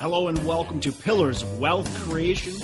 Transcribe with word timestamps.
Hello 0.00 0.28
and 0.28 0.46
welcome 0.46 0.80
to 0.80 0.92
Pillars 0.92 1.42
of 1.42 1.58
Wealth 1.58 1.94
Creation, 2.04 2.54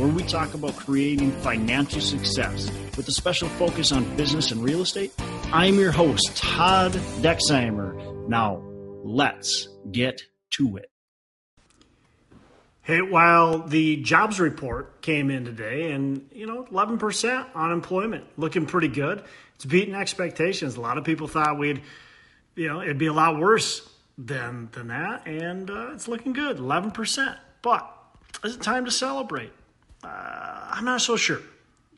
where 0.00 0.08
we 0.08 0.24
talk 0.24 0.54
about 0.54 0.74
creating 0.74 1.30
financial 1.30 2.00
success 2.00 2.72
with 2.96 3.06
a 3.06 3.12
special 3.12 3.48
focus 3.50 3.92
on 3.92 4.16
business 4.16 4.50
and 4.50 4.64
real 4.64 4.80
estate. 4.80 5.12
I'm 5.52 5.76
your 5.76 5.92
host, 5.92 6.36
Todd 6.36 6.90
Dexheimer. 7.20 8.26
Now, 8.26 8.64
let's 9.04 9.68
get 9.92 10.22
to 10.54 10.78
it. 10.78 10.90
Hey, 12.82 13.00
while 13.00 13.60
the 13.60 13.98
jobs 14.02 14.40
report 14.40 15.02
came 15.02 15.30
in 15.30 15.44
today 15.44 15.92
and, 15.92 16.28
you 16.32 16.48
know, 16.48 16.64
11% 16.64 17.54
unemployment 17.54 18.24
looking 18.36 18.66
pretty 18.66 18.88
good. 18.88 19.22
It's 19.54 19.64
beating 19.64 19.94
expectations. 19.94 20.74
A 20.74 20.80
lot 20.80 20.98
of 20.98 21.04
people 21.04 21.28
thought 21.28 21.60
we'd, 21.60 21.80
you 22.56 22.66
know, 22.66 22.82
it'd 22.82 22.98
be 22.98 23.06
a 23.06 23.12
lot 23.12 23.38
worse 23.38 23.88
than 24.26 24.68
than 24.72 24.88
that, 24.88 25.26
and 25.26 25.70
uh, 25.70 25.90
it's 25.92 26.08
looking 26.08 26.32
good, 26.32 26.58
eleven 26.58 26.90
percent. 26.90 27.36
But 27.62 27.88
is 28.44 28.56
it 28.56 28.62
time 28.62 28.84
to 28.84 28.90
celebrate? 28.90 29.52
Uh, 30.02 30.68
I'm 30.70 30.84
not 30.84 31.00
so 31.00 31.16
sure. 31.16 31.40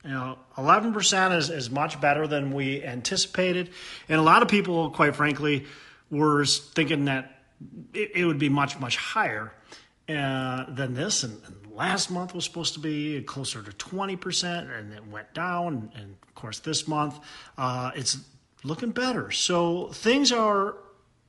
You 0.05 0.11
know, 0.11 0.39
eleven 0.57 0.93
percent 0.93 1.35
is 1.35 1.51
is 1.51 1.71
much 1.71 2.01
better 2.01 2.27
than 2.27 2.53
we 2.53 2.83
anticipated, 2.83 3.71
and 4.09 4.19
a 4.21 4.23
lot 4.23 4.43
of 4.43 4.49
people, 4.49 4.91
quite 4.91 5.17
frankly, 5.17 5.67
were 6.11 6.45
thinking 6.45 7.07
that 7.07 7.41
it, 7.93 8.13
it 8.15 8.25
would 8.25 8.39
be 8.39 8.49
much 8.49 8.79
much 8.79 8.97
higher 8.97 9.53
uh, 10.09 10.65
than 10.69 10.95
this. 10.95 11.23
And, 11.25 11.41
and, 11.45 11.57
last 11.75 12.09
month 12.09 12.33
was 12.33 12.45
supposed 12.45 12.75
to 12.75 12.79
be 12.79 13.21
closer 13.23 13.61
to 13.61 13.73
twenty 13.73 14.15
percent, 14.15 14.71
and 14.71 14.93
it 14.93 15.07
went 15.09 15.35
down. 15.35 15.91
And 15.97 16.17
of 16.23 16.35
course, 16.35 16.61
this 16.61 16.87
month 16.87 17.19
uh, 17.59 17.91
it's 17.97 18.19
looking 18.63 18.91
better. 18.91 19.33
So 19.33 19.89
things 19.89 20.31
are 20.31 20.77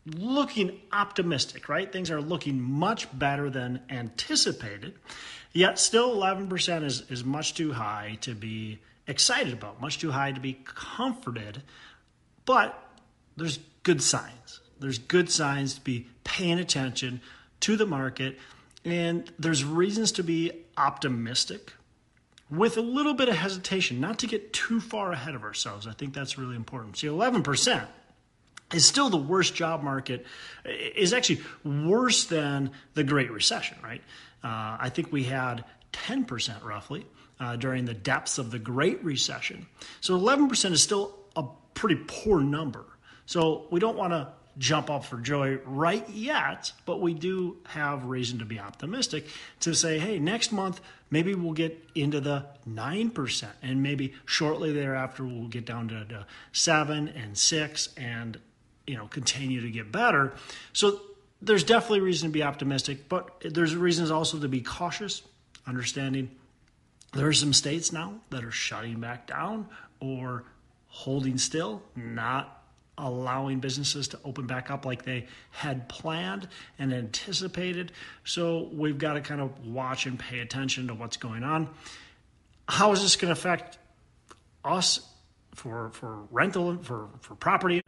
looking 0.06 0.80
optimistic, 0.92 1.68
right? 1.68 1.92
Things 1.92 2.12
are 2.12 2.22
looking 2.22 2.62
much 2.62 3.08
better 3.18 3.50
than 3.50 3.82
anticipated. 3.90 4.94
Yet 5.52 5.80
still 5.80 6.16
11% 6.16 6.84
is, 6.84 7.04
is 7.10 7.24
much 7.24 7.54
too 7.54 7.74
high 7.74 8.18
to 8.22 8.36
be 8.36 8.80
excited 9.08 9.54
about, 9.54 9.82
much 9.82 10.00
too 10.00 10.12
high 10.12 10.32
to 10.32 10.40
be 10.40 10.60
comforted. 10.66 11.64
But 12.46 12.80
there's 13.38 13.60
good 13.84 14.02
signs. 14.02 14.60
There's 14.80 15.00
good 15.00 15.32
signs 15.32 15.76
to 15.76 15.82
be 15.82 16.08
paying 16.24 16.60
attention 16.60 17.22
to 17.62 17.76
the 17.76 17.86
market. 17.86 18.38
And 18.84 19.32
there's 19.40 19.64
reasons 19.64 20.12
to 20.14 20.24
be 20.24 20.52
optimistic 20.78 21.74
with 22.50 22.78
a 22.78 22.82
little 22.82 23.16
bit 23.16 23.30
of 23.30 23.36
hesitation, 23.36 24.00
not 24.00 24.20
to 24.20 24.28
get 24.28 24.54
too 24.54 24.80
far 24.80 25.12
ahead 25.12 25.34
of 25.34 25.44
ourselves. 25.44 25.88
I 25.88 25.94
think 25.94 26.14
that's 26.14 26.38
really 26.38 26.56
important. 26.56 26.98
See, 26.98 27.08
11% 27.08 27.88
is 28.74 28.86
still 28.86 29.10
the 29.10 29.18
worst 29.18 29.56
job 29.56 29.84
market, 29.84 30.26
is 30.66 31.14
actually 31.14 31.42
worse 31.64 32.26
than 32.26 32.72
the 32.94 33.04
Great 33.04 33.32
Recession, 33.32 33.78
right? 33.84 34.02
Uh, 34.44 34.78
I 34.80 34.90
think 34.90 35.12
we 35.12 35.24
had 35.24 35.64
10% 35.94 36.64
roughly 36.64 37.06
uh, 37.40 37.56
during 37.56 37.86
the 37.86 37.94
depths 37.94 38.38
of 38.38 38.52
the 38.52 38.60
Great 38.60 39.04
Recession. 39.04 39.68
So 40.02 40.20
11% 40.20 40.72
is 40.72 40.82
still 40.82 41.16
a 41.36 41.44
pretty 41.74 42.02
poor 42.08 42.42
number. 42.42 42.86
So 43.26 43.68
we 43.72 43.80
don't 43.80 43.98
want 43.98 44.14
to 44.14 44.30
jump 44.58 44.90
up 44.90 45.04
for 45.04 45.18
joy 45.18 45.58
right 45.66 46.08
yet, 46.10 46.72
but 46.86 47.02
we 47.02 47.14
do 47.14 47.58
have 47.66 48.06
reason 48.06 48.40
to 48.40 48.46
be 48.46 48.60
optimistic 48.60 49.26
to 49.60 49.74
say, 49.74 50.00
hey, 50.00 50.20
next 50.20 50.52
month, 50.52 50.80
maybe 51.10 51.36
we'll 51.36 51.54
get 51.54 51.78
into 51.94 52.22
the 52.22 52.46
9%, 52.68 53.48
and 53.62 53.84
maybe 53.84 54.14
shortly 54.26 54.72
thereafter, 54.72 55.26
we'll 55.26 55.48
get 55.48 55.66
down 55.66 55.90
to, 55.90 56.06
to 56.06 56.26
7 56.54 57.10
and 57.10 57.38
6 57.38 57.90
and 57.98 58.40
you 58.88 58.96
know 58.96 59.08
continue 59.08 59.62
to 59.62 59.70
get 59.70 59.92
better. 59.92 60.34
So 60.74 61.00
there's 61.42 61.64
definitely 61.64 62.02
reason 62.02 62.30
to 62.30 62.34
be 62.34 62.44
optimistic, 62.44 63.10
but 63.10 63.42
there's 63.42 63.76
reasons 63.76 64.12
also 64.12 64.40
to 64.40 64.48
be 64.48 64.62
cautious, 64.62 65.22
understanding 65.68 66.32
there 67.16 67.28
are 67.28 67.34
some 67.34 67.54
states 67.54 67.92
now 67.92 68.16
that 68.30 68.44
are 68.44 68.52
shutting 68.52 69.00
back 69.00 69.26
down 69.26 69.68
or 70.02 70.44
holding 70.88 71.38
still, 71.38 71.82
not 71.96 72.64
allowing 72.98 73.60
businesses 73.60 74.10
to 74.10 74.20
open 74.24 74.48
back 74.48 74.70
up 74.70 74.86
like 74.86 75.04
they 75.04 75.28
had 75.52 75.88
planned 75.90 76.48
and 76.78 76.94
anticipated. 76.94 77.92
So 78.24 78.70
we've 78.74 78.98
got 78.98 79.14
to 79.14 79.22
kind 79.22 79.42
of 79.42 79.66
watch 79.66 80.06
and 80.06 80.20
pay 80.20 80.40
attention 80.40 80.88
to 80.88 80.94
what's 80.94 81.18
going 81.18 81.44
on. 81.44 81.70
How 82.68 82.92
is 82.92 83.02
this 83.02 83.16
going 83.16 83.34
to 83.34 83.40
affect 83.40 83.78
us 84.64 85.00
for 85.54 85.90
for 85.92 86.24
rental 86.32 86.78
for 86.78 87.08
for 87.22 87.36
property 87.36 87.82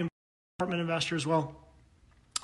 apartment 0.60 0.82
investor 0.82 1.16
as 1.16 1.28
Well, 1.28 1.56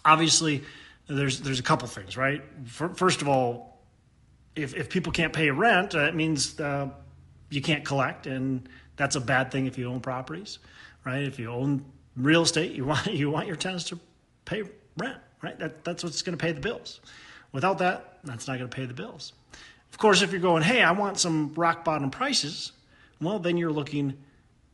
obviously, 0.05 0.63
there's 1.07 1.39
there's 1.39 1.59
a 1.59 1.63
couple 1.63 1.87
things, 1.87 2.15
right? 2.15 2.43
First 2.67 3.23
of 3.23 3.27
all, 3.27 3.81
if 4.55 4.75
if 4.75 4.87
people 4.87 5.11
can't 5.11 5.33
pay 5.33 5.49
rent, 5.49 5.95
uh, 5.95 6.01
it 6.01 6.13
means 6.13 6.59
uh, 6.59 6.89
you 7.49 7.59
can't 7.59 7.83
collect, 7.83 8.27
and 8.27 8.69
that's 8.97 9.15
a 9.15 9.19
bad 9.19 9.49
thing 9.49 9.65
if 9.65 9.79
you 9.79 9.89
own 9.89 9.99
properties, 9.99 10.59
right? 11.03 11.23
If 11.23 11.39
you 11.39 11.49
own 11.49 11.83
real 12.15 12.43
estate, 12.43 12.73
you 12.73 12.85
want 12.91 13.07
you 13.07 13.31
want 13.31 13.47
your 13.47 13.55
tenants 13.55 13.85
to 13.85 13.99
pay 14.45 14.61
rent, 14.95 15.17
right? 15.41 15.57
That 15.57 15.83
that's 15.83 16.03
what's 16.03 16.21
going 16.21 16.37
to 16.37 16.41
pay 16.41 16.51
the 16.51 16.61
bills. 16.61 17.01
Without 17.51 17.79
that, 17.79 18.19
that's 18.23 18.47
not 18.47 18.59
going 18.59 18.69
to 18.69 18.75
pay 18.75 18.85
the 18.85 18.93
bills. 18.93 19.33
Of 19.91 19.97
course, 19.97 20.21
if 20.21 20.31
you're 20.31 20.39
going, 20.39 20.61
hey, 20.61 20.83
I 20.83 20.91
want 20.91 21.17
some 21.17 21.51
rock 21.55 21.83
bottom 21.83 22.11
prices, 22.11 22.73
well, 23.19 23.39
then 23.39 23.57
you're 23.57 23.71
looking 23.71 24.13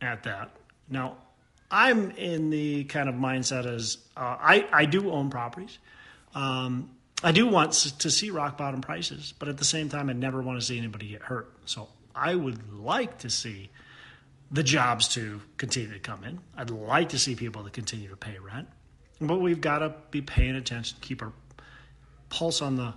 at 0.02 0.24
that. 0.24 0.52
Now, 0.90 1.16
I'm 1.72 2.12
in 2.12 2.50
the 2.50 2.86
kind 2.86 3.10
of 3.10 3.16
mindset 3.16 3.66
as 3.66 3.98
uh, 4.18 4.38
I, 4.40 4.68
I 4.72 4.86
do 4.86 5.12
own 5.12 5.30
properties. 5.30 5.78
Um, 6.34 6.90
I 7.24 7.32
do 7.32 7.48
want 7.48 7.74
to 7.74 8.10
see 8.10 8.30
rock 8.30 8.58
bottom 8.58 8.82
prices, 8.82 9.34
but 9.38 9.50
at 9.50 9.58
the 9.58 9.66
same 9.66 9.90
time, 9.90 10.10
I 10.10 10.14
never 10.14 10.42
want 10.42 10.60
to 10.60 10.66
see 10.66 10.78
anybody 10.78 11.10
get 11.10 11.22
hurt. 11.22 11.52
So 11.66 11.90
I 12.16 12.34
would 12.34 12.72
like 12.74 13.20
to 13.20 13.30
see 13.30 13.70
the 14.52 14.64
jobs 14.64 15.10
to 15.10 15.42
continue 15.58 15.94
to 15.94 16.00
come 16.00 16.24
in. 16.24 16.40
I'd 16.58 16.70
like 16.70 17.10
to 17.10 17.20
see 17.20 17.36
people 17.36 17.64
to 17.64 17.70
continue 17.70 18.10
to 18.10 18.16
pay 18.16 18.38
rent, 18.40 18.68
but 19.20 19.40
we've 19.40 19.62
got 19.62 19.80
to 19.80 19.94
be 20.12 20.22
paying 20.22 20.56
attention, 20.56 20.98
keep 21.02 21.22
our 21.22 21.34
pulse 22.30 22.62
on 22.62 22.78
the 22.78 22.94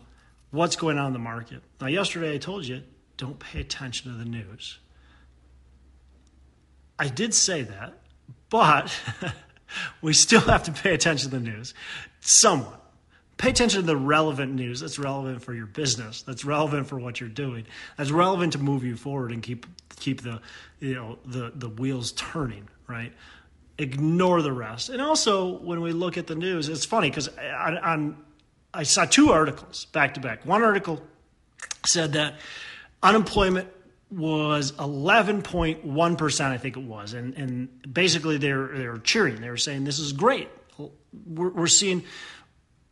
what's 0.50 0.76
going 0.76 0.98
on 0.98 1.08
in 1.08 1.12
the 1.12 1.18
market. 1.18 1.62
Now, 1.80 1.88
yesterday 1.88 2.34
I 2.34 2.38
told 2.38 2.64
you 2.64 2.82
don't 3.16 3.38
pay 3.38 3.60
attention 3.60 4.12
to 4.12 4.18
the 4.18 4.24
news. 4.24 4.78
I 6.98 7.08
did 7.08 7.34
say 7.34 7.62
that, 7.62 8.01
but 8.50 8.94
we 10.02 10.12
still 10.12 10.40
have 10.40 10.64
to 10.64 10.72
pay 10.72 10.94
attention 10.94 11.30
to 11.30 11.36
the 11.36 11.42
news 11.42 11.74
somewhat. 12.20 12.80
Pay 13.38 13.50
attention 13.50 13.80
to 13.80 13.86
the 13.86 13.96
relevant 13.96 14.54
news 14.54 14.80
that's 14.80 14.98
relevant 14.98 15.42
for 15.42 15.52
your 15.52 15.66
business, 15.66 16.22
that's 16.22 16.44
relevant 16.44 16.86
for 16.86 16.98
what 16.98 17.18
you're 17.18 17.28
doing, 17.28 17.66
that's 17.96 18.10
relevant 18.10 18.52
to 18.52 18.58
move 18.58 18.84
you 18.84 18.96
forward 18.96 19.32
and 19.32 19.42
keep 19.42 19.66
keep 19.96 20.22
the 20.22 20.40
you 20.78 20.94
know 20.94 21.18
the 21.24 21.52
the 21.54 21.68
wheels 21.68 22.12
turning, 22.12 22.68
right? 22.86 23.12
Ignore 23.78 24.42
the 24.42 24.52
rest. 24.52 24.90
And 24.90 25.00
also, 25.00 25.58
when 25.58 25.80
we 25.80 25.92
look 25.92 26.16
at 26.16 26.28
the 26.28 26.34
news, 26.36 26.68
it's 26.68 26.84
funny 26.84 27.10
because 27.10 27.28
on, 27.38 28.16
I 28.72 28.84
saw 28.84 29.06
two 29.06 29.32
articles 29.32 29.86
back 29.86 30.14
to 30.14 30.20
back. 30.20 30.46
One 30.46 30.62
article 30.62 31.02
said 31.86 32.12
that 32.12 32.36
unemployment 33.02 33.68
was 34.12 34.72
11.1%, 34.72 36.40
I 36.44 36.58
think 36.58 36.76
it 36.76 36.82
was. 36.82 37.14
And, 37.14 37.34
and 37.34 37.94
basically, 37.94 38.36
they're, 38.36 38.68
they're 38.68 38.98
cheering. 38.98 39.40
They 39.40 39.50
were 39.50 39.56
saying, 39.56 39.84
This 39.84 39.98
is 39.98 40.12
great. 40.12 40.48
We're, 41.26 41.50
we're 41.50 41.66
seeing 41.66 42.04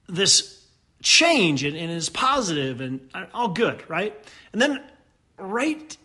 this 0.08 0.66
change 1.02 1.64
and, 1.64 1.76
and 1.76 1.90
it's 1.90 2.08
positive 2.08 2.80
and 2.80 3.08
uh, 3.14 3.26
all 3.32 3.48
good, 3.48 3.88
right? 3.88 4.14
And 4.52 4.60
then, 4.60 4.82
right 5.38 5.96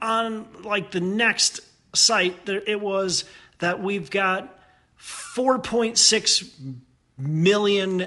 on 0.00 0.46
like 0.62 0.90
the 0.90 1.00
next 1.00 1.60
site, 1.94 2.46
there, 2.46 2.62
it 2.66 2.80
was 2.80 3.24
that 3.58 3.82
we've 3.82 4.10
got 4.10 4.58
4.6 5.00 6.74
million 7.18 8.06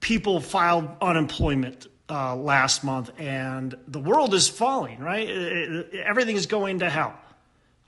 people 0.00 0.40
filed 0.40 0.88
unemployment 1.00 1.86
uh, 2.10 2.34
last 2.34 2.82
month, 2.82 3.10
and 3.18 3.74
the 3.86 4.00
world 4.00 4.34
is 4.34 4.48
falling, 4.48 4.98
right? 4.98 5.28
It, 5.28 5.94
it, 5.94 5.94
everything 5.94 6.36
is 6.36 6.46
going 6.46 6.80
to 6.80 6.90
hell. 6.90 7.14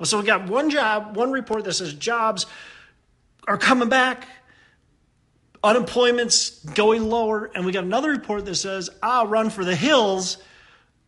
So 0.05 0.19
we 0.19 0.25
got 0.25 0.49
one 0.49 0.71
job, 0.71 1.17
one 1.17 1.31
report 1.31 1.65
that 1.65 1.75
says 1.75 1.93
jobs 1.95 2.47
are 3.47 3.59
coming 3.59 3.89
back, 3.89 4.27
unemployment's 5.63 6.65
going 6.65 7.09
lower, 7.09 7.51
and 7.55 7.65
we 7.67 7.73
got 7.73 7.85
another 7.85 8.11
report 8.11 8.45
that 8.47 8.55
says, 8.57 8.91
ah, 9.03 9.25
run 9.29 9.51
for 9.51 9.65
the 9.65 9.77
hills, 9.77 10.39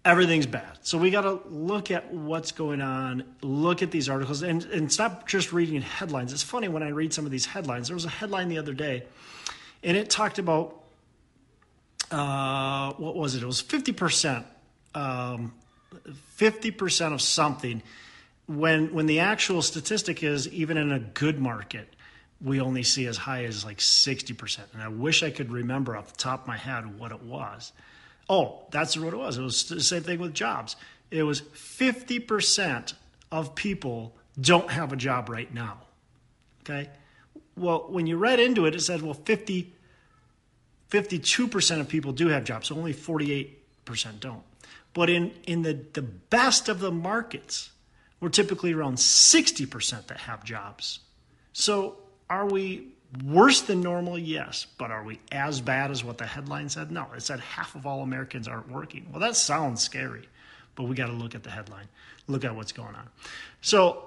everything's 0.04 0.46
bad. 0.46 0.78
So 0.82 0.98
we 0.98 1.10
got 1.10 1.22
to 1.22 1.40
look 1.48 1.90
at 1.90 2.12
what's 2.12 2.52
going 2.52 2.80
on, 2.80 3.24
look 3.42 3.82
at 3.82 3.90
these 3.90 4.08
articles, 4.08 4.42
and, 4.42 4.64
and 4.66 4.92
stop 4.92 5.26
just 5.26 5.52
reading 5.52 5.80
headlines. 5.82 6.32
It's 6.32 6.42
funny 6.42 6.68
when 6.68 6.82
I 6.82 6.90
read 6.90 7.12
some 7.12 7.24
of 7.24 7.32
these 7.32 7.46
headlines. 7.46 7.88
There 7.88 7.96
was 7.96 8.04
a 8.04 8.10
headline 8.10 8.48
the 8.48 8.58
other 8.58 8.74
day, 8.74 9.04
and 9.82 9.96
it 9.96 10.10
talked 10.10 10.38
about 10.38 10.83
uh, 12.14 12.92
what 12.94 13.16
was 13.16 13.34
it? 13.34 13.42
It 13.42 13.46
was 13.46 13.62
50%, 13.62 14.44
um, 14.94 15.52
50% 16.38 17.12
of 17.12 17.20
something 17.20 17.82
when, 18.46 18.92
when 18.92 19.06
the 19.06 19.20
actual 19.20 19.62
statistic 19.62 20.22
is 20.22 20.48
even 20.48 20.76
in 20.76 20.92
a 20.92 20.98
good 20.98 21.40
market, 21.40 21.88
we 22.42 22.60
only 22.60 22.82
see 22.82 23.06
as 23.06 23.16
high 23.16 23.44
as 23.44 23.64
like 23.64 23.78
60%. 23.78 24.58
And 24.74 24.82
I 24.82 24.88
wish 24.88 25.22
I 25.22 25.30
could 25.30 25.50
remember 25.50 25.96
off 25.96 26.12
the 26.12 26.18
top 26.18 26.42
of 26.42 26.48
my 26.48 26.56
head 26.56 26.98
what 26.98 27.10
it 27.10 27.22
was. 27.22 27.72
Oh, 28.28 28.62
that's 28.70 28.96
what 28.96 29.12
it 29.12 29.16
was. 29.16 29.38
It 29.38 29.42
was 29.42 29.64
the 29.64 29.82
same 29.82 30.02
thing 30.02 30.18
with 30.18 30.34
jobs. 30.34 30.76
It 31.10 31.22
was 31.22 31.40
50% 31.40 32.94
of 33.30 33.54
people 33.54 34.14
don't 34.40 34.70
have 34.70 34.92
a 34.92 34.96
job 34.96 35.28
right 35.28 35.52
now. 35.52 35.78
Okay? 36.62 36.90
Well, 37.56 37.86
when 37.88 38.06
you 38.06 38.16
read 38.16 38.40
into 38.40 38.66
it, 38.66 38.74
it 38.74 38.80
said, 38.80 39.00
well, 39.00 39.14
50, 39.14 39.72
52% 40.94 41.80
of 41.80 41.88
people 41.88 42.12
do 42.12 42.28
have 42.28 42.44
jobs, 42.44 42.70
only 42.70 42.94
48% 42.94 43.50
don't. 44.20 44.44
But 44.92 45.10
in, 45.10 45.32
in 45.44 45.62
the, 45.62 45.76
the 45.92 46.02
best 46.02 46.68
of 46.68 46.78
the 46.78 46.92
markets, 46.92 47.72
we're 48.20 48.28
typically 48.28 48.72
around 48.72 48.98
60% 48.98 50.06
that 50.06 50.18
have 50.18 50.44
jobs. 50.44 51.00
So 51.52 51.96
are 52.30 52.46
we 52.46 52.92
worse 53.24 53.62
than 53.62 53.80
normal? 53.80 54.16
Yes. 54.16 54.68
But 54.78 54.92
are 54.92 55.02
we 55.02 55.18
as 55.32 55.60
bad 55.60 55.90
as 55.90 56.04
what 56.04 56.18
the 56.18 56.26
headline 56.26 56.68
said? 56.68 56.92
No. 56.92 57.08
It 57.16 57.22
said 57.22 57.40
half 57.40 57.74
of 57.74 57.86
all 57.86 58.02
Americans 58.02 58.46
aren't 58.46 58.70
working. 58.70 59.08
Well, 59.10 59.20
that 59.20 59.34
sounds 59.34 59.82
scary, 59.82 60.28
but 60.76 60.84
we 60.84 60.94
got 60.94 61.08
to 61.08 61.12
look 61.12 61.34
at 61.34 61.42
the 61.42 61.50
headline, 61.50 61.88
look 62.28 62.44
at 62.44 62.54
what's 62.54 62.72
going 62.72 62.94
on. 62.94 63.08
So, 63.62 64.04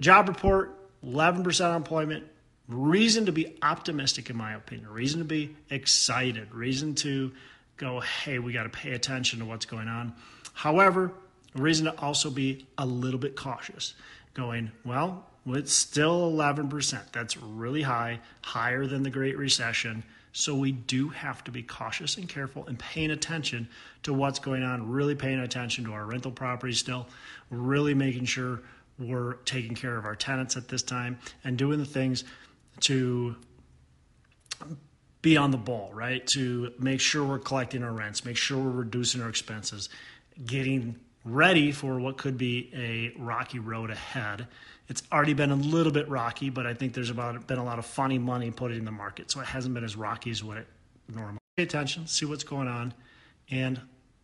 job 0.00 0.28
report, 0.28 0.76
11% 1.04 1.68
unemployment, 1.68 2.24
reason 2.68 3.26
to 3.26 3.32
be 3.32 3.56
optimistic, 3.62 4.30
in 4.30 4.36
my 4.36 4.54
opinion, 4.54 4.88
reason 4.90 5.20
to 5.20 5.24
be 5.24 5.56
excited, 5.70 6.52
reason 6.54 6.94
to 6.96 7.32
go, 7.76 8.00
hey, 8.00 8.38
we 8.38 8.52
got 8.52 8.64
to 8.64 8.68
pay 8.68 8.92
attention 8.92 9.38
to 9.38 9.44
what's 9.44 9.66
going 9.66 9.88
on. 9.88 10.14
However, 10.52 11.12
reason 11.54 11.86
to 11.86 11.98
also 12.00 12.30
be 12.30 12.66
a 12.78 12.86
little 12.86 13.20
bit 13.20 13.36
cautious, 13.36 13.94
going, 14.34 14.72
well, 14.84 15.26
it's 15.46 15.72
still 15.72 16.32
11%. 16.32 17.12
That's 17.12 17.36
really 17.36 17.82
high, 17.82 18.20
higher 18.42 18.86
than 18.86 19.02
the 19.02 19.10
Great 19.10 19.38
Recession. 19.38 20.02
So 20.32 20.54
we 20.54 20.72
do 20.72 21.08
have 21.10 21.44
to 21.44 21.50
be 21.50 21.62
cautious 21.62 22.16
and 22.16 22.28
careful 22.28 22.66
and 22.66 22.78
paying 22.78 23.10
attention 23.10 23.68
to 24.02 24.12
what's 24.12 24.38
going 24.38 24.62
on, 24.62 24.90
really 24.90 25.14
paying 25.14 25.38
attention 25.38 25.84
to 25.84 25.92
our 25.92 26.04
rental 26.04 26.30
properties 26.30 26.78
still, 26.78 27.06
really 27.50 27.94
making 27.94 28.24
sure 28.24 28.60
we're 28.98 29.34
taking 29.44 29.74
care 29.74 29.96
of 29.96 30.04
our 30.04 30.16
tenants 30.16 30.56
at 30.56 30.68
this 30.68 30.82
time 30.82 31.18
and 31.44 31.56
doing 31.56 31.78
the 31.78 31.86
things 31.86 32.24
to 32.80 33.36
be 35.22 35.36
on 35.36 35.50
the 35.50 35.56
ball, 35.56 35.90
right? 35.92 36.26
To 36.28 36.72
make 36.78 37.00
sure 37.00 37.24
we're 37.24 37.38
collecting 37.38 37.82
our 37.82 37.92
rents, 37.92 38.24
make 38.24 38.36
sure 38.36 38.58
we're 38.58 38.70
reducing 38.70 39.20
our 39.20 39.28
expenses, 39.28 39.88
getting 40.44 40.96
ready 41.24 41.72
for 41.72 41.98
what 41.98 42.16
could 42.16 42.38
be 42.38 42.70
a 42.74 43.20
rocky 43.20 43.58
road 43.58 43.90
ahead. 43.90 44.46
It's 44.88 45.02
already 45.10 45.34
been 45.34 45.50
a 45.50 45.56
little 45.56 45.90
bit 45.92 46.08
rocky, 46.08 46.50
but 46.50 46.66
I 46.66 46.74
think 46.74 46.94
there's 46.94 47.10
about 47.10 47.46
been 47.48 47.58
a 47.58 47.64
lot 47.64 47.80
of 47.80 47.86
funny 47.86 48.18
money 48.18 48.52
put 48.52 48.70
in 48.70 48.84
the 48.84 48.92
market, 48.92 49.30
so 49.30 49.40
it 49.40 49.46
hasn't 49.46 49.74
been 49.74 49.82
as 49.82 49.96
rocky 49.96 50.30
as 50.30 50.44
what 50.44 50.58
it 50.58 50.68
normally. 51.12 51.38
Pay 51.56 51.64
attention, 51.64 52.06
see 52.06 52.24
what's 52.24 52.44
going 52.44 52.68
on, 52.68 52.94
and 53.50 53.80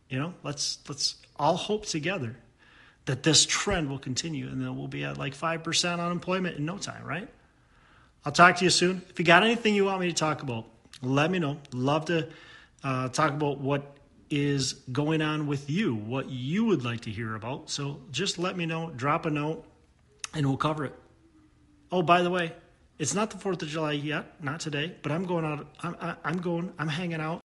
you 0.08 0.18
know, 0.18 0.34
let's 0.44 0.78
let's 0.88 1.16
all 1.36 1.56
hope 1.56 1.86
together 1.86 2.36
that 3.06 3.24
this 3.24 3.44
trend 3.44 3.90
will 3.90 3.98
continue, 3.98 4.46
and 4.46 4.62
then 4.62 4.76
we'll 4.76 4.86
be 4.86 5.02
at 5.02 5.18
like 5.18 5.34
five 5.34 5.64
percent 5.64 6.00
unemployment 6.00 6.58
in 6.58 6.64
no 6.64 6.78
time, 6.78 7.04
right? 7.04 7.28
I'll 8.24 8.32
talk 8.32 8.56
to 8.56 8.64
you 8.64 8.70
soon. 8.70 9.02
If 9.08 9.18
you 9.18 9.24
got 9.24 9.42
anything 9.42 9.74
you 9.74 9.86
want 9.86 10.00
me 10.00 10.08
to 10.08 10.14
talk 10.14 10.42
about, 10.42 10.66
let 11.02 11.30
me 11.30 11.38
know. 11.38 11.58
Love 11.72 12.04
to 12.06 12.28
uh, 12.84 13.08
talk 13.08 13.32
about 13.32 13.58
what 13.58 13.96
is 14.30 14.74
going 14.92 15.20
on 15.20 15.46
with 15.46 15.68
you, 15.68 15.94
what 15.94 16.30
you 16.30 16.64
would 16.64 16.84
like 16.84 17.00
to 17.02 17.10
hear 17.10 17.34
about. 17.34 17.68
So 17.68 18.00
just 18.10 18.38
let 18.38 18.56
me 18.56 18.64
know, 18.64 18.90
drop 18.94 19.26
a 19.26 19.30
note, 19.30 19.64
and 20.34 20.46
we'll 20.46 20.56
cover 20.56 20.84
it. 20.84 20.94
Oh, 21.90 22.02
by 22.02 22.22
the 22.22 22.30
way, 22.30 22.52
it's 22.98 23.14
not 23.14 23.30
the 23.30 23.36
4th 23.36 23.62
of 23.62 23.68
July 23.68 23.92
yet, 23.92 24.42
not 24.42 24.60
today, 24.60 24.94
but 25.02 25.10
I'm 25.10 25.24
going 25.24 25.44
out, 25.44 25.66
I'm, 25.80 26.16
I'm 26.24 26.38
going, 26.40 26.72
I'm 26.78 26.88
hanging 26.88 27.20
out 27.20 27.40